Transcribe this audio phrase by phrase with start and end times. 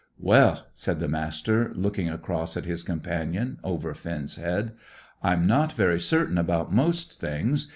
[0.33, 4.71] ]"Well," said the Master, looking across at his companion, over Finn's head.
[5.21, 7.67] "I'm not very certain about most things.